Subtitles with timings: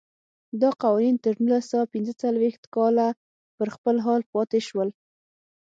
[0.61, 3.07] دا قوانین تر نولس سوه پنځه څلوېښت کاله
[3.57, 4.89] پر خپل حال پاتې شول.